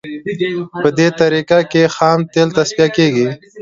[0.83, 3.27] په دې طریقه کې خام تیل تصفیه کیږي